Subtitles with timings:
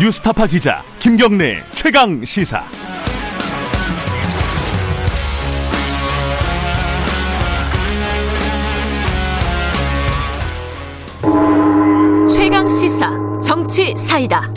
[0.00, 2.64] 뉴스타파 기자 김경래 최강 시사.
[12.32, 13.10] 최강 시사
[13.44, 14.50] 정치 사이다.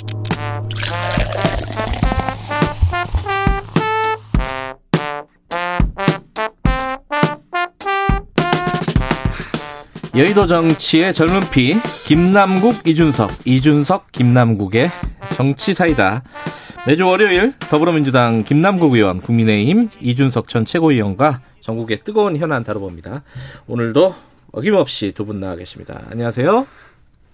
[10.16, 11.75] 여의도 정치의 젊은 피
[12.05, 14.91] 김남국 이준석 이준석 김남국의
[15.35, 16.23] 정치 사이다.
[16.85, 23.23] 매주 월요일 더불어민주당 김남국 의원 국민의힘 이준석 전 최고위원과 전국의 뜨거운 현안 다뤄봅니다.
[23.67, 24.15] 오늘도
[24.51, 26.01] 어김없이 두 분 나와 계십니다.
[26.11, 26.67] 안녕하세요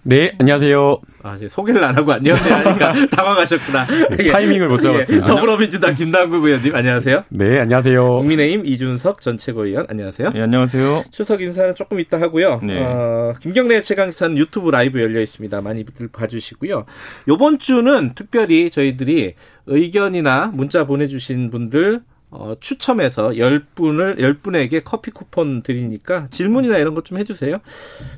[0.02, 0.96] 네, 안녕하세요.
[1.22, 3.86] 아, 이제 소개를 안 하고 안녕하세요 하니까 당황하셨구나.
[4.16, 5.26] 네, 타이밍을 못 잡았습니다.
[5.26, 7.24] 예, 더불어민주당 김남국 의원님 안녕하세요.
[7.28, 8.08] 네, 안녕하세요.
[8.20, 10.30] 국민의힘 이준석 전 최고위원 안녕하세요.
[10.30, 11.04] 네, 안녕하세요.
[11.10, 12.60] 추석 인사는 조금 이따 하고요.
[12.62, 12.80] 네.
[12.82, 15.60] 어, 김경래 최강사는 유튜브 라이브 열려 있습니다.
[15.60, 16.86] 많이들 봐주시고요.
[17.28, 19.34] 요번 주는 특별히 저희들이
[19.66, 27.18] 의견이나 문자 보내주신 분들 어, 추첨해서 10분을, 10분에게 커피 쿠폰 드리니까 질문이나 이런 것 좀
[27.18, 27.58] 해주세요.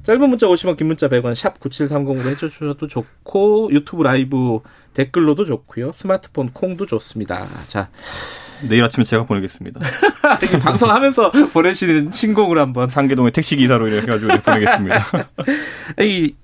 [0.03, 4.59] 짧은 문자 50원, 긴 문자 100원, 샵 9730으로 해주셔도 좋고, 유튜브 라이브
[4.95, 5.93] 댓글로도 좋고요.
[5.93, 7.43] 스마트폰 콩도 좋습니다.
[7.69, 7.89] 자.
[8.69, 9.81] 내일 아침에 제가 보내겠습니다.
[10.63, 12.89] 방송하면서 보내시는 신공을 한번.
[12.89, 15.07] 상계동의 택시기사로 이렇게 해가지고 보내겠습니다.
[16.03, 16.35] 이,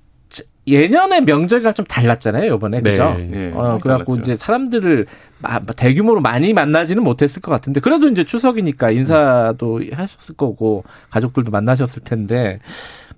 [0.73, 2.81] 예년의 명절이랑 좀 달랐잖아요, 이번에.
[2.81, 3.15] 그죠?
[3.17, 4.31] 네, 네, 어, 그래갖고 달랐죠.
[4.31, 5.05] 이제 사람들을
[5.39, 12.03] 마- 대규모로 많이 만나지는 못했을 것 같은데, 그래도 이제 추석이니까 인사도 하셨을 거고, 가족들도 만나셨을
[12.03, 12.59] 텐데,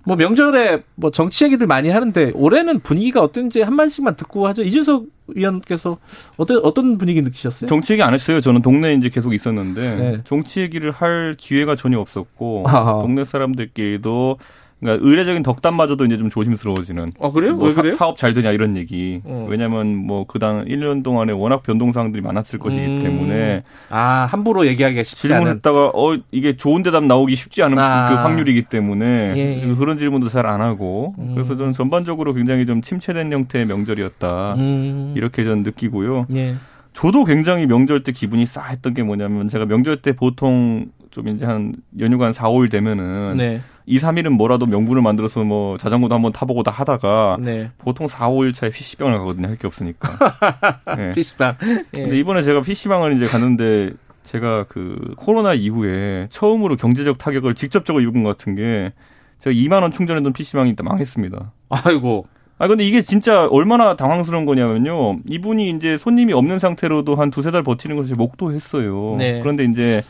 [0.04, 4.62] 뭐 명절에 뭐 정치 얘기들 많이 하는데, 올해는 분위기가 어떤지 한 마디씩만 듣고 하죠.
[4.62, 5.96] 이준석 위원께서
[6.36, 7.68] 어떤, 어떤 분위기 느끼셨어요?
[7.68, 8.40] 정치 얘기 안 했어요.
[8.40, 10.20] 저는 동네에 이제 계속 있었는데 네.
[10.24, 13.00] 정치 얘기를 할 기회가 전혀 없었고 아하.
[13.00, 14.38] 동네 사람들끼리도
[14.82, 17.12] 그러니까 의례적인 덕담마저도 이제 좀 조심스러워지는.
[17.20, 17.54] 어, 그래요?
[17.54, 17.94] 뭐 왜 그래요?
[17.94, 19.20] 사, 업잘 되냐 이런 얘기.
[19.24, 19.46] 어.
[19.48, 22.98] 왜냐하면 뭐 그당 1년 동안에 워낙 변동사항들이 많았을 것이기 음.
[23.00, 25.28] 때문에 아, 함부로 얘기하기가 쉽지.
[25.28, 28.08] 질문했다가 어 이게 좋은 대답 나오기 쉽지 않은 아.
[28.08, 29.74] 그 확률이기 때문에 예, 예.
[29.76, 31.30] 그런 질문도 잘 안 하고 음.
[31.34, 35.14] 그래서 저는 전반적으로 굉장히 좀 침체된 형태의 명절이었다 음.
[35.16, 36.26] 이렇게 저는 느끼고요.
[36.34, 36.56] 예.
[36.94, 41.72] 저도 굉장히 명절 때 기분이 싸했던 게 뭐냐면 제가 명절 때 보통 좀 이제 한
[42.00, 43.60] 연휴가 한 4, 5일 되면은 네.
[43.86, 47.70] 2, 3일은 뭐라도 명분을 만들어서 뭐 자전거도 한번 타보고 다 하다가 네.
[47.78, 49.48] 보통 4, 5일 차에 PC방을 가거든요.
[49.48, 50.16] 할 게 없으니까.
[50.96, 51.12] 네.
[51.12, 51.56] PC방.
[51.94, 52.02] 예.
[52.02, 53.90] 근데 이번에 제가 PC방을 이제 갔는데
[54.24, 58.92] 제가 그 코로나 이후에 처음으로 경제적 타격을 직접적으로 입은 것 같은 게
[59.40, 61.52] 제가 2만 원 충전했던 PC방이 일단 망했습니다.
[61.70, 62.26] 아이고.
[62.58, 65.18] 아 근데 이게 진짜 얼마나 당황스러운 거냐면요.
[65.28, 69.16] 이분이 이제 손님이 없는 상태로도 한 두세 달 버티는 것을 목도했어요.
[69.18, 69.40] 네.
[69.40, 70.04] 그런데 이제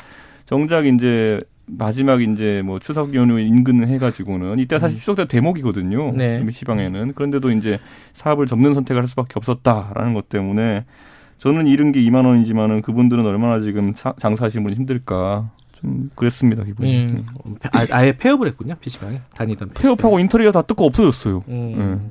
[0.45, 6.11] 정작 이제 마지막 이제 뭐 추석 연휴 인근 해가지고는 이때 사실 추석 때 대목이거든요.
[6.11, 6.17] 음.
[6.17, 6.45] 네.
[6.51, 7.79] 시방에는 그런데도 이제
[8.15, 10.85] 사업을 접는 선택을 할 수밖에 없었다라는 것 때문에
[11.39, 17.07] 저는 잃은 게 2만 원이지만은 그분들은 얼마나 지금 사- 장사하시는 분이 힘들까 좀 그랬습니다 기분이.
[17.07, 17.25] 음,
[17.73, 21.43] 아, 아예 폐업을 했군요 PC방에 다니던 폐업하고 인터리어 다 뜯고 없어졌어요.
[21.49, 22.11] 음.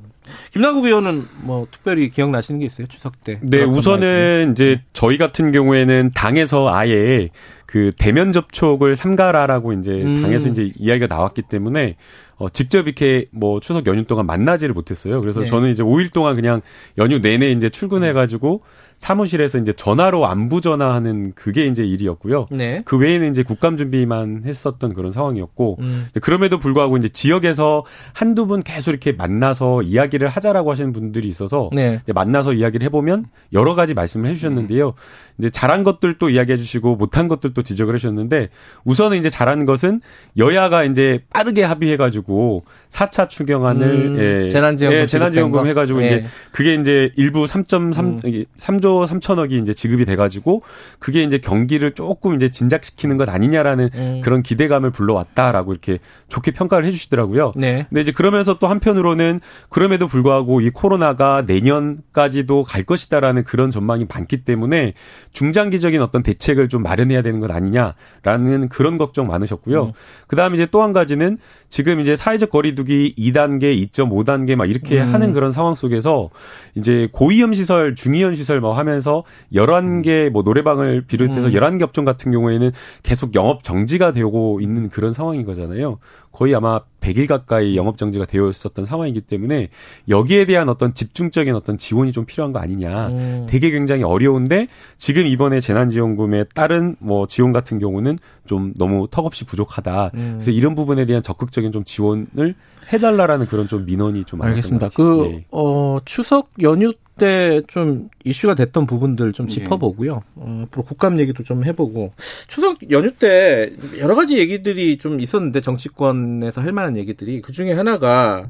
[0.54, 3.40] 김남국 의원은 뭐 특별히 기억나시는 게 있어요 추석 때?
[3.42, 7.30] 네, 우선은 이제 저희 같은 경우에는 당에서 아예
[7.72, 10.22] 그 대면 접촉을 삼가라라고 이제 음.
[10.22, 11.96] 당에서 이제 이야기가 나왔기 때문에
[12.36, 15.22] 어 직접 이렇게 뭐 추석 연휴 동안 만나지를 못했어요.
[15.22, 15.46] 그래서 네.
[15.46, 16.60] 저는 이제 5일 동안 그냥
[16.98, 18.64] 연휴 내내 이제 출근해 가지고
[18.98, 22.48] 사무실에서 이제 전화로 안부 전화하는 그게 이제 일이었고요.
[22.52, 22.82] 네.
[22.84, 26.08] 그 외에는 이제 국감 준비만 했었던 그런 상황이었고 음.
[26.22, 32.00] 그럼에도 불구하고 이제 지역에서 한두 분 계속 이렇게 만나서 이야기를 하자라고 하시는 분들이 있어서 네.
[32.14, 34.94] 만나서 이야기를 해 보면 여러 가지 말씀을 해 주셨는데요.
[35.42, 38.50] 이제 잘한 것들도 이야기해 주시고 못한 것들도 지적을 해주셨는데
[38.86, 40.00] 우선은 이제 잘한 것은
[40.38, 45.68] 여야가 이제 빠르게 합의해 가지고 4차 추경안을 음, 예, 재난지원금 예, 재난지원금 지급된 거?
[45.68, 46.06] 해가지고 예.
[46.06, 48.20] 이제 그게 이제 일부 3.3 음.
[48.24, 50.62] 이게 3조 3천억이 이제 지급이 돼 가지고
[51.00, 54.22] 그게 이제 경기를 조금 이제 진작시키는 것 아니냐라는 음.
[54.24, 55.98] 그런 기대감을 불러왔다라고 이렇게
[56.30, 57.54] 좋게 평가를 해 주시더라고요.
[57.56, 57.88] 네.
[57.90, 59.40] 근데 이제 그러면서 또 한편으로는
[59.70, 64.94] 그럼에도 불구하고 이 코로나가 내년까지도 갈 것이다라는 그런 전망이 많기 때문에
[65.32, 69.84] 중장기적인 어떤 대책을 좀 마련해야 되는 것 아니냐라는 그런 걱정 많으셨고요.
[69.84, 69.92] 음.
[70.28, 71.38] 그다음에 이제 또 한 가지는
[71.70, 75.14] 지금 이제 사회적 거리두기 2단계, 2.5단계 막 이렇게 음.
[75.14, 76.30] 하는 그런 상황 속에서
[76.76, 79.24] 이제 고위험 시설, 중위험 시설 뭐 하면서
[79.54, 81.52] 11개 뭐 노래방을 비롯해서 음.
[81.52, 82.72] 11개 업종 같은 경우에는
[83.04, 86.00] 계속 영업 정지가 되고 있는 그런 상황인 거잖아요.
[86.32, 89.70] 거의 아마 100일 가까이 영업 정지가 되어 있었던 상황이기 때문에
[90.08, 93.08] 여기에 대한 어떤 집중적인 어떤 지원이 좀 필요한 거 아니냐.
[93.08, 93.48] 음.
[93.50, 94.68] 되게 굉장히 어려운데
[94.98, 100.12] 지금 이번에 재난지원금에 따른 뭐 지원 같은 경우는 좀 너무 턱없이 부족하다.
[100.14, 100.30] 음.
[100.36, 102.56] 그래서 이런 부분에 대한 적극적인 좀 지원을
[102.94, 104.90] 해달라라는 그런 좀 민원이 좀 알겠습니다.
[104.96, 105.46] 그, 네.
[105.52, 109.54] 어, 추석 연휴 때 좀 이슈가 됐던 부분들 좀 예.
[109.54, 110.24] 짚어보고요.
[110.36, 112.14] 어, 앞으로 국감 얘기도 좀 해보고
[112.48, 118.48] 추석 연휴 때 여러 가지 얘기들이 좀 있었는데 정치권에서 할 만한 얘기들이 그 중에 하나가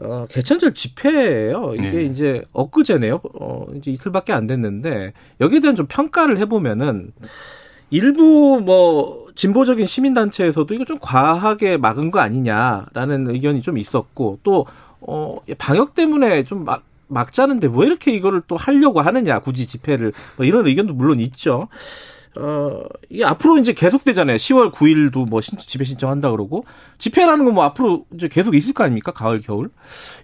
[0.00, 1.74] 어, 개천절 집회예요.
[1.76, 2.04] 이게 네.
[2.04, 3.20] 이제 엊그제네요.
[3.40, 7.12] 어, 이제 이틀밖에 안 됐는데 여기에 대한 좀 평가를 해보면은
[7.90, 14.66] 일부 뭐 진보적인 시민단체에서도 이거 좀 과하게 막은 거 아니냐라는 의견이 좀 있었고 또
[15.00, 20.46] 어, 방역 때문에 좀 막, 막자는데 왜 이렇게 이거를 또 하려고 하느냐 굳이 집회를 뭐
[20.46, 21.68] 이런 의견도 물론 있죠.
[22.36, 24.36] 어, 이게 앞으로 이제 계속되잖아요.
[24.36, 26.64] 10월 9일도 뭐 신, 집회 신청한다 그러고
[26.98, 29.10] 집회라는 건 뭐 앞으로 이제 계속 있을 거 아닙니까?
[29.12, 29.70] 가을 겨울.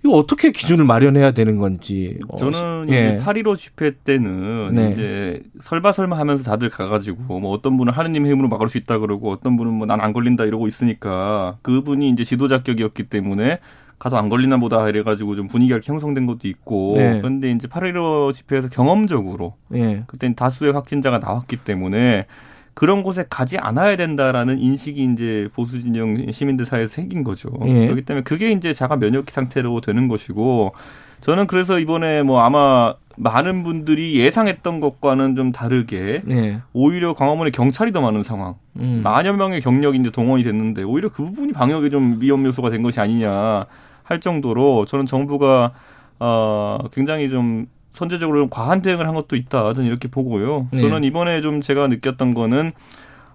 [0.05, 2.19] 이거 어떻게 기준을 마련해야 되는 건지.
[2.29, 4.91] 어, 저는 시- 이제 8.15 집회 때는 네.
[4.93, 9.57] 이제 설바설마 하면서 다들 가가지고 뭐 어떤 분은 하느님의 힘으로 막을 수 있다 그러고 어떤
[9.57, 13.59] 분은 뭐 난 안 걸린다 이러고 있으니까 그분이 이제 지도자격이었기 때문에
[13.99, 17.19] 가도 안 걸리나 보다 이래가지고 좀 분위기가 형성된 것도 있고 네.
[17.19, 20.05] 그런데 이제 8.15 집회에서 경험적으로 예.
[20.07, 22.27] 그땐 다수의 확진자가 나왔기 때문에
[22.75, 27.51] 그런 곳에 가지 않아야 된다라는 인식이 이제 보수 진영 시민들 사이에서 생긴 거죠.
[27.67, 27.87] 예.
[27.87, 30.75] 그렇기 때문에 그게 이제 자가 면역 상태로 되는 것이고
[31.21, 36.61] 저는 그래서 이번에 뭐 아마 많은 분들이 예상했던 것과는 좀 다르게 예.
[36.73, 38.57] 오히려 광화문에 경찰이 더 많은 상황.
[38.77, 39.01] 음.
[39.05, 43.01] 만여 명의 경력이 이제 동원이 됐는데 오히려 그 부분이 방역에 좀 위험 요소가 된 것이
[43.01, 43.67] 아니냐
[44.05, 45.73] 할 정도로 저는 정부가
[46.21, 49.73] 어 굉장히 좀 선제적으로 좀 과한 대응을 한 것도 있다.
[49.73, 50.69] 저는 이렇게 보고요.
[50.73, 50.81] 네.
[50.81, 52.73] 저는 이번에 좀 제가 느꼈던 거는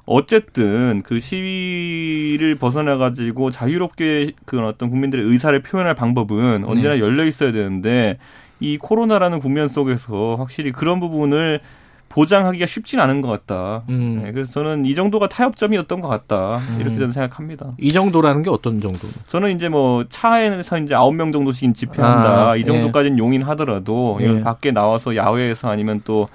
[0.06, 7.00] 어쨌든 그 시위를 벗어나 가지고 자유롭게 그 어떤 국민들의 의사를 표현할 방법은 언제나 네.
[7.00, 8.18] 열려 있어야 되는데
[8.60, 11.62] 이 코로나라는 국면 속에서 확실히 그런 부분을
[12.10, 13.84] 보장하기가 쉽진 않은 것 같다.
[13.90, 14.22] 음.
[14.24, 16.60] 네, 그래서 저는 이 정도가 타협점이었던 것 같다.
[16.78, 16.98] 이렇게 음.
[16.98, 17.74] 저는 생각합니다.
[17.78, 19.08] 이 정도라는 게 어떤 정도?
[19.28, 22.50] 저는 이제 뭐 차에서 이제 아홉 명 정도씩 집회한다.
[22.50, 24.42] 아, 이 정도까지는 용인하더라도 예.
[24.42, 26.28] 밖에 나와서 야외에서 아니면 또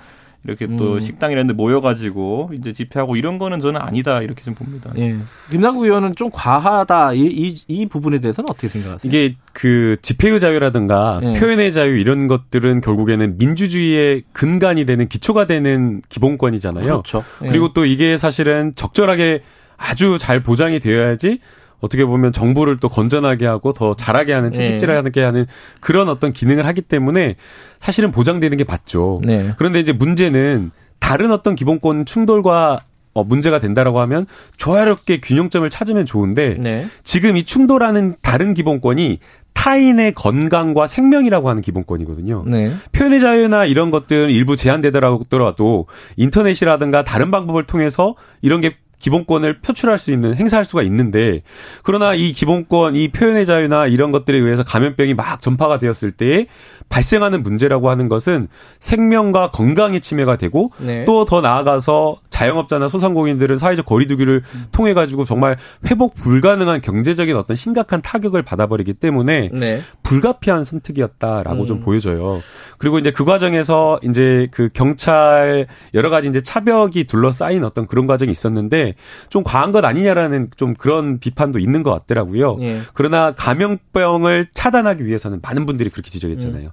[0.47, 1.01] 이렇게 또 음.
[1.01, 4.21] 식당 이런 데 모여가지고 이제 집회하고 이런 거는 저는 아니다.
[4.21, 4.93] 이렇게 좀 봅니다.
[4.99, 5.17] 예.
[5.51, 7.15] 김남국 의원은 좀 과하다.
[7.15, 9.09] 이, 이, 이 부분에 대해서는 어떻게 생각하세요?
[9.09, 11.33] 이게 그 집회의 자유라든가 예.
[11.33, 16.85] 표현의 자유 이런 것들은 결국에는 민주주의의 근간이 되는 기초가 되는 기본권이잖아요.
[16.85, 17.25] 그렇죠.
[17.43, 17.49] 예.
[17.49, 19.43] 그리고 또 이게 사실은 적절하게
[19.79, 21.41] 아주 잘 보장이 되어야지
[21.85, 25.47] 어떻게 보면 정부를 또 건전하게 하고 더 잘하게 하는 채찍질을 하게 하는
[25.81, 27.37] 그런 어떤 기능을 하기 때문에
[27.79, 29.21] 사실은 보장되는 게 맞죠.
[29.23, 29.51] 네.
[29.59, 32.81] 그런데 이제 문제는 다른 어떤 기본권 충돌과
[33.13, 34.27] 어, 문제가 된다라고 하면
[34.57, 36.87] 조화롭게 균형점을 찾으면 좋은데 네.
[37.05, 39.19] 지금 이 충돌하는 다른 기본권이
[39.53, 42.45] 타인의 건강과 생명이라고 하는 기본권이거든요.
[42.47, 42.73] 네.
[42.93, 45.87] 표현의 자유나 이런 것들은 일부 제한되더라도
[46.17, 51.43] 인터넷이라든가 다른 방법을 통해서 이런 게 기본권을 표출할 수 있는 행사할 수가 있는데
[51.83, 56.47] 그러나 이 기본권 이 표현의 자유나 이런 것들에 의해서 감염병이 막 전파가 되었을 때
[56.89, 58.49] 발생하는 문제라고 하는 것은
[58.81, 61.05] 생명과 건강의 침해가 되고 네.
[61.05, 64.43] 또더 나아가서 자영업자나 소상공인들은 사회적 거리두기를
[64.73, 69.81] 통해 가지고 정말 회복 불가능한 경제적인 어떤 심각한 타격을 받아버리기 때문에 네.
[70.03, 71.67] 불가피한 선택이었다라고 음.
[71.67, 72.43] 좀 보여져요.
[72.79, 78.33] 그리고 이제 그 과정에서 이제 그 경찰 여러 가지 이제 차벽이 둘러싸인 어떤 그런 과정이
[78.33, 78.97] 있었는데
[79.29, 82.57] 좀 과한 것 아니냐라는 좀 그런 비판도 있는 것 같더라고요.
[82.63, 82.81] 예.
[82.95, 86.71] 그러나 감염병을 차단하기 위해서는 많은 분들이 그렇게 지적했잖아요.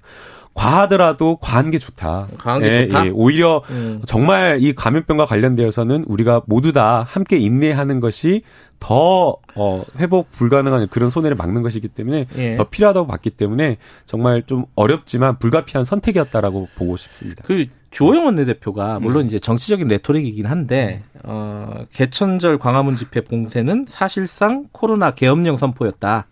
[0.53, 2.27] 과하더라도 과한 게 좋다.
[2.37, 3.05] 과한 게 예, 좋다?
[3.07, 3.09] 예.
[3.09, 4.01] 오히려 음.
[4.05, 8.43] 정말 이 감염병과 관련되어서는 우리가 모두 다 함께 인내하는 것이
[8.79, 12.55] 더 어, 회복 불가능한 그런 손해를 막는 것이기 때문에 예.
[12.55, 17.43] 더 필요하다고 봤기 때문에 정말 좀 어렵지만 불가피한 선택이었다라고 보고 싶습니다.
[17.45, 25.11] 그 주호영 원내대표가 물론 이제 정치적인 레토릭이긴 한데 어, 개천절 광화문 집회 봉쇄는 사실상 코로나
[25.11, 26.27] 계엄령 선포였다.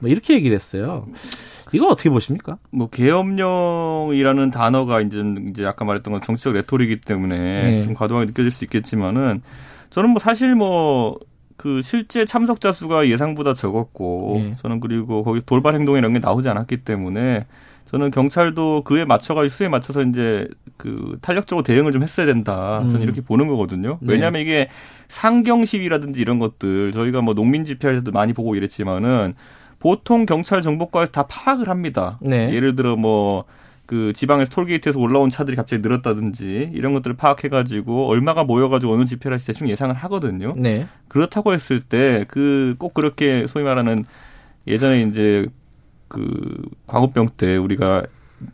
[0.00, 1.06] 뭐 이렇게 얘기를 했어요.
[1.72, 2.58] 이거 어떻게 보십니까?
[2.70, 7.84] 뭐 계엄령이라는 단어가 이제 이제 아까 말했던 건 정치적 레토릭이기 때문에 네.
[7.84, 9.42] 좀 과도하게 느껴질 수 있겠지만은
[9.90, 11.18] 저는 뭐 사실 뭐
[11.60, 14.56] 그 실제 참석자 수가 예상보다 적었고 네.
[14.62, 17.44] 저는 그리고 거기 돌발 행동 이런 게 나오지 않았기 때문에
[17.84, 20.48] 저는 경찰도 그에 맞춰가 수에 맞춰서 이제
[20.78, 22.78] 그 탄력적으로 대응을 좀 했어야 된다.
[22.84, 23.02] 저는 음.
[23.02, 23.98] 이렇게 보는 거거든요.
[24.00, 24.14] 네.
[24.14, 24.70] 왜냐하면 이게
[25.08, 29.34] 상경 시위라든지 이런 것들 저희가 뭐 농민 집회할 때도 많이 보고 이랬지만은
[29.80, 32.18] 보통 경찰 정보과에서 다 파악을 합니다.
[32.22, 32.54] 네.
[32.54, 33.44] 예를 들어 뭐
[33.90, 39.48] 그 지방에서 톨게이트에서 올라온 차들이 갑자기 늘었다든지 이런 것들을 파악해가지고 얼마가 모여가지고 어느 집회를 할지
[39.48, 40.52] 대충 예상을 하거든요.
[40.56, 40.86] 네.
[41.08, 44.04] 그렇다고 했을 때 그 꼭 그렇게 소위 말하는
[44.68, 45.44] 예전에 이제
[46.06, 48.04] 그 광우병 때 우리가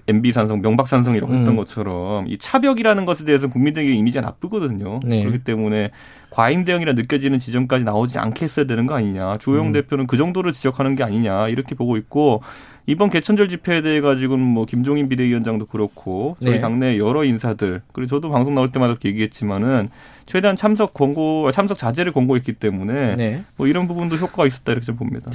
[0.08, 1.56] MB 산성, 명박 산성이라고 했던 음.
[1.56, 5.00] 것처럼 이 차벽이라는 것에 대해서 국민들에게 이미지가 나쁘거든요.
[5.04, 5.20] 네.
[5.20, 5.90] 그렇기 때문에
[6.30, 9.38] 과잉 대응이라 느껴지는 지점까지 나오지 않게 했어야 되는 거 아니냐.
[9.38, 9.72] 주호영 음.
[9.72, 12.42] 대표는 그 정도를 지적하는 게 아니냐 이렇게 보고 있고
[12.86, 16.60] 이번 개천절 집회에 대해 가지고는 뭐 김종인 비대위원장도 그렇고 저희 네.
[16.60, 19.90] 당내 여러 인사들 그리고 저도 방송 나올 때마다 그렇게 얘기했지만은
[20.24, 23.44] 최대한 참석 권고 참석 자제를 권고했기 때문에 네.
[23.56, 25.30] 뭐 이런 부분도 효과가 있었다 이렇게 좀 봅니다.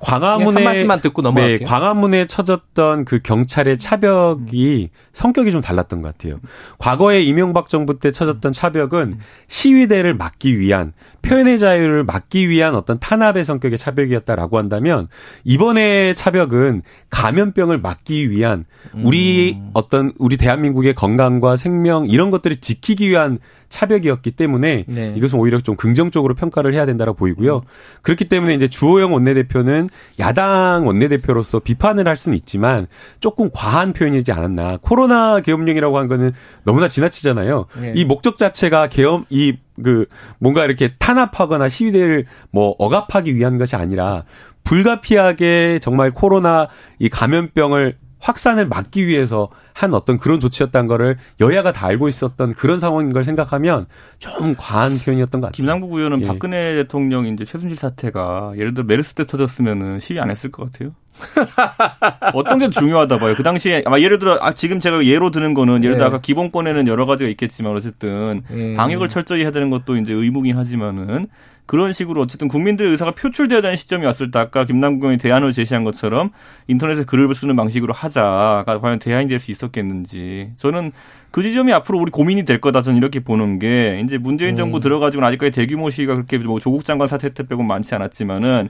[0.00, 1.58] 한 광화문에 말씀만 듣고 넘어갈게요.
[1.58, 6.40] 네, 광화문에 쳐졌던 그 경찰의 차벽이 성격이 좀 달랐던 것 같아요.
[6.78, 10.92] 과거에 이명박 정부 때 쳐졌던 차벽은 시위대를 막기 위한
[11.22, 15.08] 표현의 자유를 막기 위한 어떤 탄압의 성격의 차벽이었다라고 한다면
[15.44, 18.64] 이번에 차벽은 감염병을 막기 위한
[18.94, 19.70] 우리 음.
[19.74, 23.38] 어떤 우리 대한민국의 건강과 생명 이런 것들을 지키기 위한
[23.68, 25.12] 차벽이었기 때문에 네.
[25.14, 27.62] 이것은 오히려 좀 긍정적으로 평가를 해야 된다고 보이고요.
[28.02, 32.86] 그렇기 때문에 이제 주호영 원내대표는 야당 원내대표로서 비판을 할 수는 있지만
[33.20, 34.78] 조금 과한 표현이지 않았나.
[34.82, 36.32] 코로나 계엄령이라고 한 거는
[36.64, 37.66] 너무나 지나치잖아요.
[37.80, 37.92] 네.
[37.96, 40.06] 이 목적 자체가 계엄 이 그
[40.38, 44.24] 뭔가 이렇게 탄압하거나 시위대를 뭐 억압하기 위한 것이 아니라
[44.64, 46.68] 불가피하게 정말 코로나
[46.98, 52.78] 이 감염병을 확산을 막기 위해서 한 어떤 그런 조치였다는 거를 여야가 다 알고 있었던 그런
[52.78, 53.86] 상황인 걸 생각하면
[54.18, 55.56] 좀 과한 표현이었던 것 같아요.
[55.56, 56.26] 김남국 의원은 예.
[56.26, 60.92] 박근혜 대통령 이제 최순실 사태가 예를 들어 메르스 때 터졌으면은 시위 안 했을 것 같아요.
[62.34, 63.34] 어떤 게 중요하다 봐요.
[63.36, 66.08] 그 당시에 아마 예를 들어 아 지금 제가 예로 드는 거는 예를 들어 네.
[66.08, 68.74] 아까 기본권에는 여러 가지가 있겠지만 어쨌든 음.
[68.76, 71.26] 방역을 철저히 해야 되는 것도 이제 의무긴 하지만은
[71.70, 75.84] 그런 식으로 어쨌든 국민들의 의사가 표출돼야 되는 시점이 왔을 때 아까 김남국 의원이 대안을 제시한
[75.84, 76.30] 것처럼
[76.66, 80.50] 인터넷에 글을 쓰는 방식으로 하자가 과연 대안이 될 수 있었겠는지.
[80.56, 80.90] 저는
[81.30, 82.82] 그 지점이 앞으로 우리 고민이 될 거다.
[82.82, 87.06] 저는 이렇게 보는 게 이제 문재인 정부 들어가지고는 아직까지 대규모 시위가 그렇게 뭐 조국 장관
[87.06, 88.68] 사태 때 빼고 많지 않았지만은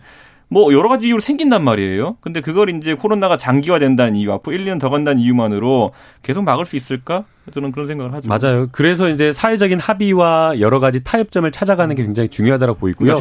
[0.52, 2.16] 뭐 여러 가지 이유로 생긴단 말이에요.
[2.20, 5.92] 근데 그걸 이제 코로나가 장기화된다는 이유, 앞으로 1년 더 간다는 이유만으로
[6.22, 7.24] 계속 막을 수 있을까?
[7.52, 8.28] 저는 그런 생각을 하죠.
[8.28, 8.68] 맞아요.
[8.72, 13.14] 그래서 이제 사회적인 합의와 여러 가지 타협점을 찾아가는 게 굉장히 중요하다고 보이고요.
[13.14, 13.18] 그러니까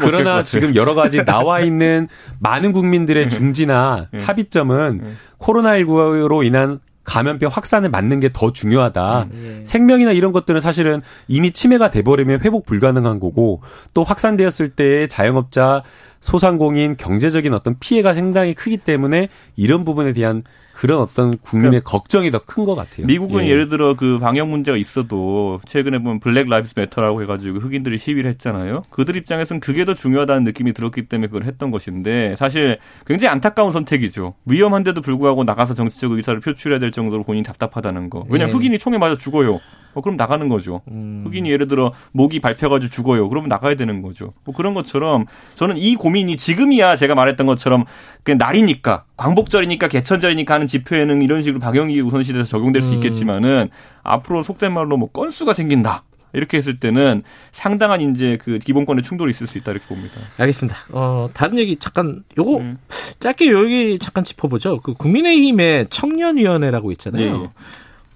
[0.00, 0.42] 그러나.
[0.44, 2.08] 지금 여러 가지 나와 있는
[2.38, 4.20] 많은 국민들의 중지나 네.
[4.20, 5.10] 합의점은 네.
[5.38, 6.78] 코로나19로 인한
[7.08, 9.28] 감염병 확산을 막는 게 더 중요하다.
[9.32, 9.64] 예.
[9.64, 13.62] 생명이나 이런 것들은 사실은 이미 침해가 돼버리면 회복 불가능한 거고
[13.94, 15.82] 또 확산되었을 때 자영업자,
[16.20, 20.42] 소상공인, 경제적인 어떤 피해가 상당히 크기 때문에 이런 부분에 대한
[20.78, 23.06] 그런 어떤 국민의 걱정이 더 큰 것 같아요.
[23.06, 23.48] 미국은 예.
[23.48, 23.54] 예.
[23.54, 28.82] 를 들어 그 방역 문제가 있어도 최근에 보면 Black Lives Matter라고 해가지고 흑인들이 시위를 했잖아요.
[28.90, 34.34] 그들 입장에서는 그게 더 중요하다는 느낌이 들었기 때문에 그걸 했던 것인데 사실 굉장히 안타까운 선택이죠.
[34.44, 38.24] 위험한데도 불구하고 나가서 정치적 의사를 표출해야 될 정도로 본인이 답답하다는 거.
[38.28, 38.58] 왜냐하면 예.
[38.58, 39.60] 흑인이 총에 맞아 죽어요.
[39.94, 40.82] 어, 그럼 나가는 거죠.
[40.88, 41.24] 음.
[41.26, 43.28] 흑인이 예를 들어 목이 밟혀가지고 죽어요.
[43.28, 44.32] 그러면 나가야 되는 거죠.
[44.44, 47.84] 뭐 그런 것처럼 저는 이 고민이 지금이야 제가 말했던 것처럼
[48.22, 52.94] 그냥 날이니까 광복절이니까 개천절이니까 하는 집회에는 이런 식으로 방역이 우선시돼서 적용될 수 음.
[52.94, 53.70] 있겠지만은
[54.02, 56.04] 앞으로 속된 말로 뭐 건수가 생긴다.
[56.32, 60.20] 이렇게 했을 때는 상당한 이제 그 기본권의 충돌이 있을 수 있다 이렇게 봅니다.
[60.38, 60.76] 알겠습니다.
[60.92, 62.78] 어, 다른 얘기 잠깐 요거 음.
[63.18, 64.80] 짧게 여기 잠깐 짚어보죠.
[64.80, 67.24] 그 국민의힘의 청년위원회라고 있잖아요.
[67.24, 67.48] 예, 예.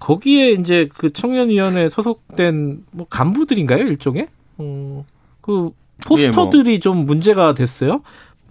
[0.03, 4.27] 거기에 이제 그 청년위원회 소속된 뭐 간부들인가요 일종의?
[4.59, 5.05] 어,
[5.41, 5.71] 그
[6.05, 8.03] 포스터들이 좀 문제가 됐어요.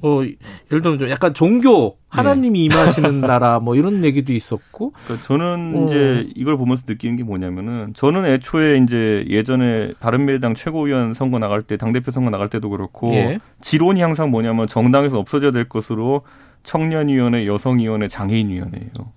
[0.02, 4.94] 어, 예를 들면 좀 약간 종교 하나님이 임하시는 나라 뭐 이런 얘기도 있었고.
[5.04, 5.86] 그러니까 저는 어.
[5.86, 11.76] 이제 이걸 보면서 느끼는 게 뭐냐면은 저는 애초에 이제 예전에 바른미래당 최고위원 선거 나갈 때
[11.76, 13.40] 당대표 선거 나갈 때도 그렇고 예.
[13.60, 16.22] 지론이 항상 뭐냐면 정당에서 없어져야 될 것으로
[16.64, 19.12] 청년위원회, 여성위원회, 장애인위원회예요.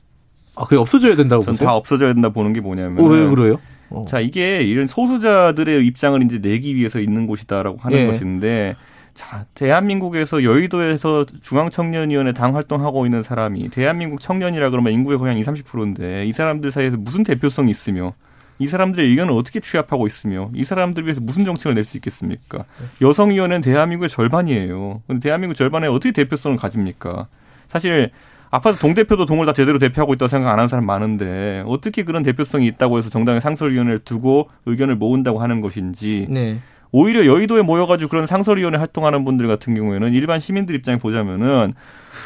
[0.56, 1.68] 아, 그게 없어져야 된다고 전 보세요?
[1.68, 3.56] 다 없어져야 된다 보는 게 뭐냐면 어, 왜 그래요?
[3.90, 4.04] 어.
[4.08, 8.06] 자 이게 이런 소수자들의 입장을 이제 내기 위해서 있는 곳이다라고 하는 예.
[8.06, 8.76] 것인데
[9.14, 15.44] 자 대한민국에서 여의도에서 중앙청년위원회 당 활동하고 있는 사람이 대한민국 청년이라 그러면 인구의 거의 한 2,
[15.44, 18.12] 30%인데 이 사람들 사이에서 무슨 대표성이 있으며
[18.58, 22.64] 이 사람들의 의견을 어떻게 취합하고 있으며 이 사람들 위해서 무슨 정책을 낼 수 있겠습니까?
[23.02, 25.02] 여성위원회는 대한민국의 절반이에요.
[25.06, 27.26] 근데 대한민국 절반에 어떻게 대표성을 가집니까?
[27.68, 28.10] 사실
[28.54, 32.68] 아파트 동대표도 동을 다 제대로 대표하고 있다고 생각 안 하는 사람 많은데 어떻게 그런 대표성이
[32.68, 36.60] 있다고 해서 정당의 상설위원회를 두고 의견을 모은다고 하는 것인지 네.
[36.92, 41.74] 오히려 여의도에 모여가지고 그런 상설위원회 활동하는 분들 같은 경우에는 일반 시민들 입장에 보자면은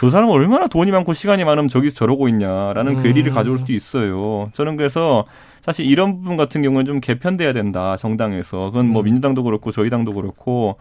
[0.00, 3.02] 저 사람은 얼마나 돈이 많고 시간이 많으면 저기서 저러고 있냐라는 음.
[3.02, 4.50] 괴리를 가져올 수도 있어요.
[4.52, 5.24] 저는 그래서
[5.62, 9.04] 사실 이런 부분 같은 경우는 좀 개편돼야 된다 정당에서 그건 뭐 음.
[9.06, 10.76] 민주당도 그렇고 저희 당도 그렇고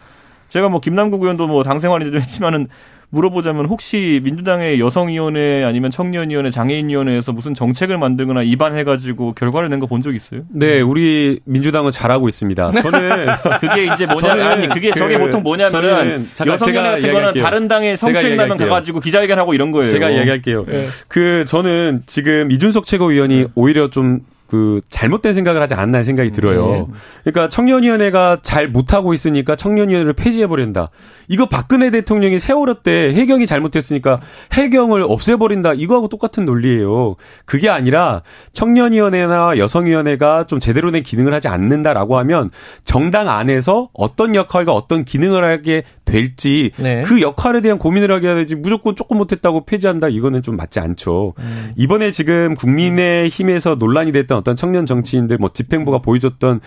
[0.49, 2.67] 제가 뭐 김남국 의원도 뭐 당 생활이 좀 했지만은
[3.09, 10.01] 물어보자면 혹시 민주당의 여성위원회 아니면 청년위원회 장애인위원회에서 무슨 정책을 만들거나 입안해가지고 결과를 낸 거 본
[10.01, 10.41] 적 있어요?
[10.49, 12.71] 네, 우리 민주당은 잘하고 있습니다.
[12.81, 13.27] 저는
[13.61, 17.41] 그게 이제 뭐냐 저는 아니 그게 그- 저게 보통 뭐냐면은 여성위원회 같은 거는.
[17.41, 18.67] 다른 당의 성추행라면 이야기할게요.
[18.69, 19.89] 가가지고 기자회견하고 이런 거예요.
[19.89, 20.65] 제가 이야기할게요.
[20.65, 20.85] 네.
[21.07, 26.87] 그 저는 지금 이준석 최고위원이 오히려 좀 그 잘못된 생각을 하지 않나 생각이 들어요.
[27.23, 30.89] 그러니까 청년위원회가 잘 못하고 있으니까 청년위원회를 폐지해버린다.
[31.27, 34.21] 이거 박근혜 대통령이 세월호 때 해경이 잘못했으니까
[34.53, 35.73] 해경을 없애버린다.
[35.73, 37.15] 이거하고 똑같은 논리예요.
[37.45, 38.21] 그게 아니라
[38.53, 42.49] 청년위원회나 여성위원회가 좀 제대로 된 기능을 하지 않는다라고 하면
[42.85, 47.03] 정당 안에서 어떤 역할과 어떤 기능을 하게 될지 네.
[47.05, 51.33] 그 역할에 대한 고민을 하게 해야지 무조건 조금 못했다고 폐지한다 이거는 좀 맞지 않죠.
[51.37, 51.71] 음.
[51.75, 56.61] 이번에 지금 국민의 힘에서 논란이 됐던 어떤 청년 정치인들 뭐 집행부가 보여줬던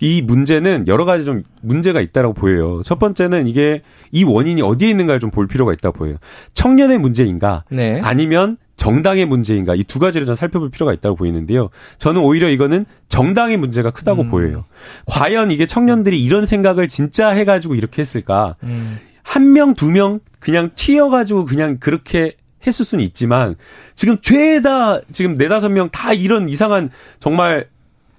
[0.00, 2.82] 이 문제는 여러 가지 좀 문제가 있다라고 보여요.
[2.84, 6.16] 첫 번째는 이게 이 원인이 어디에 있는가를 좀 볼 필요가 있다 보여요.
[6.54, 8.00] 청년의 문제인가 네.
[8.02, 11.70] 아니면 정당의 문제인가 이 두 가지를 좀 살펴볼 필요가 있다고 보이는데요.
[11.98, 14.30] 저는 오히려 이거는 정당의 문제가 크다고 음.
[14.30, 14.64] 보여요.
[15.06, 18.56] 과연 이게 청년들이 이런 생각을 진짜 해가지고 이렇게 했을까?
[18.62, 18.98] 음.
[19.22, 22.36] 한 명, 두 명 그냥 튀어가지고 그냥 그렇게
[22.66, 23.54] 했을 수는 있지만
[23.94, 27.68] 지금 죄다 지금 네다섯 명 다 이런 이상한 정말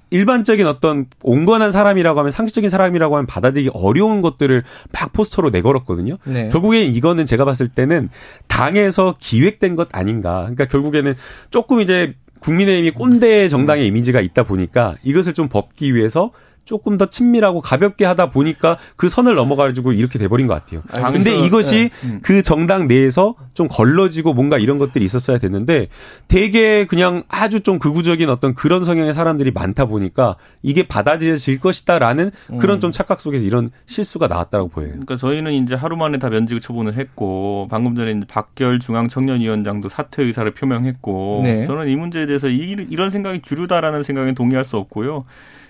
[0.09, 4.63] 일반적인 어떤 온건한 사람이라고 하면 상식적인 사람이라고 하면 받아들이기 어려운 것들을
[4.93, 6.17] 막 포스터로 내걸었거든요.
[6.23, 6.47] 네.
[6.47, 8.09] 결국엔 이거는 제가 봤을 때는
[8.47, 10.41] 당에서 기획된 것 아닌가.
[10.43, 11.13] 그러니까 결국에는
[11.49, 16.31] 조금 이제 국민의힘이 꼰대 정당의 이미지가 있다 보니까 이것을 좀 벗기 위해서
[16.67, 20.81] 조금 더 친밀하고 가볍게 하다 보니까 그 선을 넘어가지고 이렇게 돼버린 것 같아요.
[20.89, 22.19] 당에서- 근데 이것이 음.
[22.21, 25.87] 그 정당 내에서 좀 걸러지고 뭔가 이런 것들이 있었어야 됐는데
[26.27, 32.81] 되게 그냥 아주 좀 극우적인 어떤 그런 성향의 사람들이 많다 보니까 이게 받아들여질 것이다라는 그런
[32.81, 34.89] 좀 착각 속에서 이런 실수가 나왔다고 보여요.
[34.89, 40.23] 그러니까 저희는 이제 하루 만에 다 면직 처분을 했고 방금 전에 이제 박결 중앙청년위원장도 사퇴
[40.23, 41.65] 의사를 표명했고 네.
[41.65, 45.23] 저는 이 문제에 대해서 이, 이런 생각이 주류다라는 생각에 동의할 수 없고요.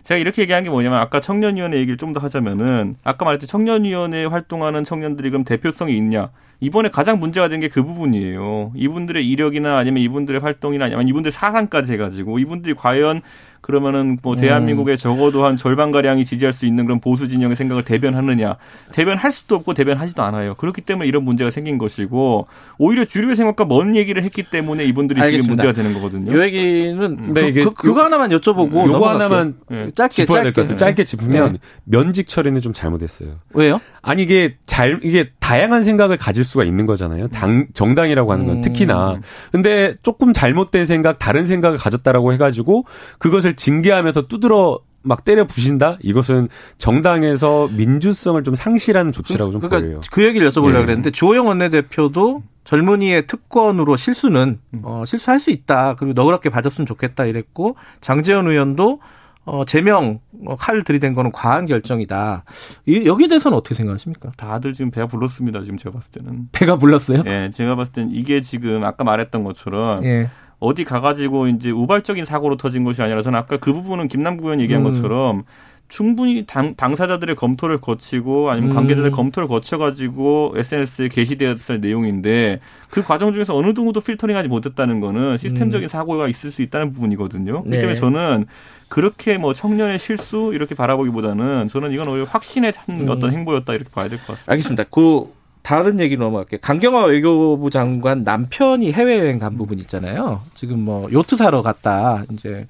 [0.04, 4.25] 제가 이렇게 얘기한 게 뭐냐 면 아까 청년위원회 얘기를 좀 더 하자면은 아까 말했듯이 청년위원회
[4.25, 6.29] 활동하는 청년들이 그럼 대표성이 있냐?
[6.60, 8.72] 이번에 가장 문제가 된 게 그 부분이에요.
[8.76, 13.22] 이분들의 이력이나 아니면 이분들의 활동이나 아니면 이분들 사상까지 해가지고 이분들이 과연
[13.62, 18.56] 그러면은 뭐 대한민국의 적어도 한 절반 가량이 지지할 수 있는 그런 보수 진영의 생각을 대변하느냐?
[18.94, 20.54] 대변할 수도 없고 대변하지도 않아요.
[20.56, 22.48] 그렇기 때문에 이런 문제가 생긴 것이고
[22.78, 25.44] 오히려 주류의 생각과 먼 얘기를 했기 때문에 이분들이 알겠습니다.
[25.44, 26.38] 지금 문제가 되는 거거든요.
[26.38, 29.10] 요 얘기는 네, 그, 이게 그, 그거 요- 하나만 여쭤보고 요거 넘어갈게요.
[29.10, 29.91] 하나만 예.
[29.93, 30.76] 짧게 짚어야 될것 짧게 같아요.
[30.78, 31.60] 짧게 짚으면 네.
[31.84, 33.39] 면직 처리는 좀 잘못했어요.
[33.54, 33.82] 왜요?
[34.02, 37.30] 아니 이게 잘 이게 다양한 생각을 가질 수가 있는 거잖아요.
[37.30, 38.62] 당 정당이라고 하는 건 음.
[38.62, 39.22] 특히나.
[39.50, 42.84] 근데 조금 잘못된 생각, 다른 생각을 가졌다라고 해가지고
[43.18, 45.96] 그것을 징계하면서 두드러 막 때려 부신다?
[46.02, 50.02] 이것은 정당에서 민주성을 좀 상실하는 조치라고 좀 그러니까 보여요.
[50.12, 50.86] 그 얘기를 여쭤보려고 예.
[50.86, 55.96] 그랬는데 조영 원내대표도 젊은이의 특권으로 실수는 어, 실수할 수 있다.
[55.98, 59.00] 그리고 너그럽게 봐줬으면 좋겠다 이랬고 장재현 의원도
[59.48, 62.44] 어, 제명 어, 칼 들이댄 거는 과한 결정이다.
[62.86, 64.32] 이, 여기에 대해서는 어떻게 생각하십니까?
[64.36, 65.64] 다들 지금 배가 불렀습니다.
[65.64, 66.50] 지금 제가 봤을 때는.
[66.52, 67.24] 배가 불렀어요?
[67.26, 70.30] 예, 제가 봤을 땐 이게 지금 아까 말했던 것처럼 예.
[70.60, 74.86] 어디 가가지고 이제 우발적인 사고로 터진 것이 아니라 저는 아까 그 부분은 김남국 의원 얘기한
[74.86, 74.92] 음.
[74.92, 75.44] 것처럼
[75.89, 78.76] 충분히 당, 당사자들의 검토를 거치고 아니면 음.
[78.76, 85.88] 관계자들 검토를 거쳐가지고 SNS에 게시되었을 내용인데 그 과정 중에서 어느 정도 필터링하지 못했다는 거는 시스템적인
[85.88, 87.63] 사고가 있을 수 있다는 부분이거든요.
[87.65, 87.69] 음.
[87.69, 87.78] 네.
[87.78, 88.45] 그렇기 때문에 저는
[88.89, 93.10] 그렇게 뭐 청년의 실수 이렇게 바라보기보다는 저는 이건 오히려 확신의 한 음.
[93.10, 94.52] 어떤 행보였다 이렇게 봐야 될 것 같습니다.
[94.52, 94.84] 알겠습니다.
[94.91, 96.60] 그 다른 얘기로 넘어갈게요.
[96.62, 100.41] 강경화 외교부 장관 남편이 해외여행 간 부분 있잖아요.
[100.54, 102.23] 지금 뭐 요트 사러 갔다.
[102.32, 102.65] 이제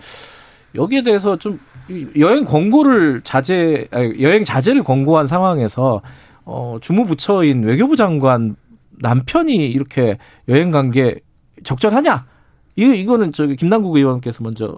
[0.75, 1.57] 여기에 대해서 좀이
[2.17, 6.01] 여행 권고를 자제, 아니, 여행 자제를 권고한 상황에서
[6.45, 8.55] 어, 주무부처인 외교부 장관
[8.99, 11.15] 남편이 이렇게 여행 간 게
[11.63, 12.25] 적절하냐?
[12.75, 14.77] 이 이거는 저기 김남국 의원께서 먼저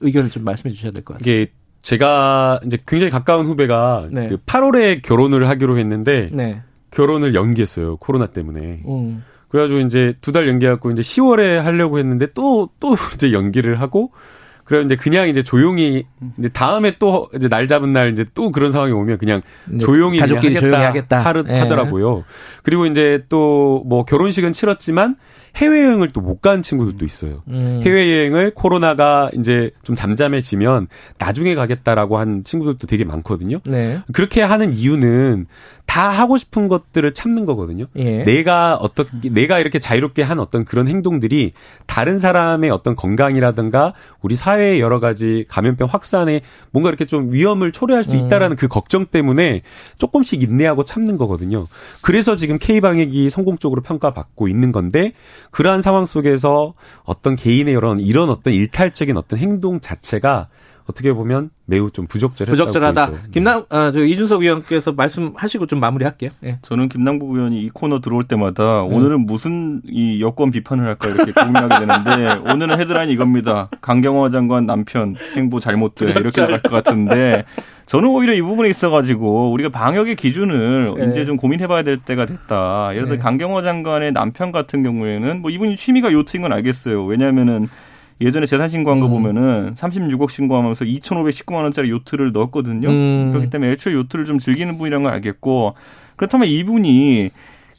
[0.00, 1.32] 의견을 좀 말씀해 주셔야 될 것 같아요.
[1.34, 4.28] 이게 제가 이제 굉장히 가까운 후배가 네.
[4.28, 6.62] 그 8월에 결혼을 하기로 했는데 네.
[6.90, 7.96] 결혼을 연기했어요.
[7.96, 8.82] 코로나 때문에.
[8.86, 9.24] 음.
[9.48, 14.12] 그래가지고 이제 두 달 연기하고 이제 10월에 하려고 했는데 또, 또 이제 연기를 하고
[14.64, 16.04] 그래 이제 그냥 이제 조용히
[16.38, 19.42] 이제 다음에 또 이제 날 잡은 날 이제 또 그런 상황이 오면 그냥
[19.80, 21.16] 조용히 가족끼리 하겠다, 조용히 하겠다.
[21.54, 21.58] 예.
[21.60, 22.24] 하더라고요.
[22.62, 25.16] 그리고 이제 또 뭐 결혼식은 치렀지만
[25.56, 27.42] 해외여행을 또못간 친구들도 있어요.
[27.48, 27.82] 음.
[27.84, 30.88] 해외여행을 코로나가 이제 좀 잠잠해지면
[31.18, 33.60] 나중에 가겠다라고 한 친구들도 되게 많거든요.
[33.64, 34.00] 네.
[34.12, 35.46] 그렇게 하는 이유는
[35.84, 37.86] 다 하고 싶은 것들을 참는 거거든요.
[37.96, 38.24] 예.
[38.24, 41.52] 내가 어떻게 내가 이렇게 자유롭게 한 어떤 그런 행동들이
[41.86, 47.72] 다른 사람의 어떤 건강이라든가 우리 사회 사회의 여러 가지 감염병 확산에 뭔가 이렇게 좀 위험을
[47.72, 49.62] 초래할 수 있다라는 그 걱정 때문에
[49.98, 51.66] 조금씩 인내하고 참는 거거든요.
[52.00, 55.12] 그래서 지금 K 방역이 성공적으로 평가받고 있는 건데
[55.52, 60.48] 그러한 상황 속에서 어떤 개인의 이런 이런 어떤 일탈적인 어떤 행동 자체가
[60.86, 63.06] 어떻게 보면 매우 좀 부적절했다고 부적절하다.
[63.06, 63.22] 보이죠.
[63.30, 66.30] 김남 아, 저 이준석 의원께서 말씀하시고 좀 마무리할게요.
[66.44, 66.58] 예.
[66.62, 71.86] 저는 김남국 의원이 이 코너 들어올 때마다 오늘은 무슨 이 여권 비판을 할까 이렇게 고민하게
[71.86, 73.68] 되는데 오늘은 헤드라인 이겁니다.
[73.80, 77.44] 강경화 장관 남편 행보 잘못돼 이렇게 나갈 것 같은데
[77.86, 81.06] 저는 오히려 이 부분에 있어가지고 우리가 방역의 기준을 네.
[81.08, 82.90] 이제 좀 고민해봐야 될 때가 됐다.
[82.92, 83.22] 예를 들어 네.
[83.22, 87.04] 강경화 장관의 남편 같은 경우에는 뭐 이분이 취미가 요트인 건 알겠어요.
[87.04, 87.68] 왜냐하면은
[88.20, 89.10] 예전에 재산 신고한 거 음.
[89.10, 92.88] 보면은 36억 신고하면서 2,519만 원짜리 요트를 넣었거든요.
[92.88, 93.30] 음.
[93.32, 95.74] 그렇기 때문에 애초에 요트를 좀 즐기는 분이라는 걸 알겠고
[96.16, 97.30] 그렇다면 이분이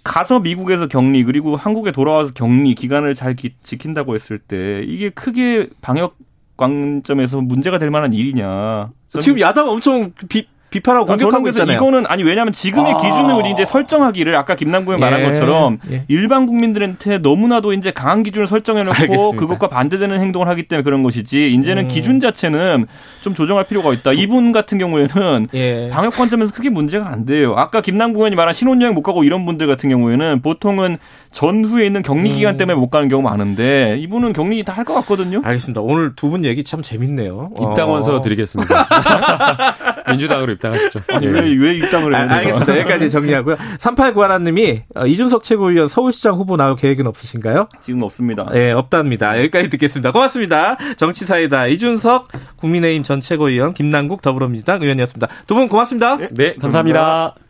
[0.04, 5.70] 가서 미국에서 격리 그리고 한국에 돌아와서 격리 기간을 잘 기- 지킨다고 했을 때 이게 크게
[5.82, 6.18] 방역
[6.58, 8.92] 관점에서 문제가 될 만한 일이냐.
[9.22, 11.78] 지금 야당 엄청 비, 비판하고 공격하고 있잖아요.
[11.78, 12.98] 이거는 아니 왜냐하면 지금의 아.
[12.98, 16.04] 기준을 이제 설정하기를 아까 김남국 의원 말한 예, 것처럼 예.
[16.08, 19.38] 일반 국민들한테 너무나도 이제 강한 기준을 설정해놓고 알겠습니다.
[19.38, 21.88] 그것과 반대되는 행동을 하기 때문에 그런 것이지 이제는 음.
[21.88, 22.86] 기준 자체는
[23.22, 24.12] 좀 조정할 필요가 있다.
[24.14, 25.90] 이분 같은 경우에는 예.
[25.92, 27.54] 방역 관점에서 크게 문제가 안 돼요.
[27.56, 30.98] 아까 김남국 의원이 말한 신혼여행 못 가고 이런 분들 같은 경우에는 보통은
[31.32, 32.58] 전후에 있는 격리 기간 음.
[32.58, 35.40] 때문에 못 가는 경우 많은데 이분은 격리 다 할 것 같거든요.
[35.44, 35.82] 알겠습니다.
[35.82, 37.52] 오늘 두 분 얘기 참 재밌네요.
[37.62, 37.94] 입당 어.
[37.94, 38.88] 원서 드리겠습니다.
[40.10, 41.02] 민주당으로 입당 하시죠.
[41.10, 41.32] 아니, 예.
[41.32, 42.28] 왜, 왜 입당을 해요?
[42.30, 42.80] 아, 알겠습니다.
[42.80, 43.58] 여기까지 정리하고요.
[43.80, 47.68] 3891님이 어, 이준석 최고위원 서울시장 후보 나올 계획은 없으신가요?
[47.82, 48.50] 지금 없습니다.
[48.56, 49.38] 예, 없답니다.
[49.40, 50.12] 여기까지 듣겠습니다.
[50.12, 50.78] 고맙습니다.
[50.98, 55.28] 정치사이다 이준석 국민의힘 전 최고위원 김남국 더불어민주당 의원이었습니다.
[55.48, 56.18] 두 분 고맙습니다.
[56.32, 57.44] 네, 감사합니다.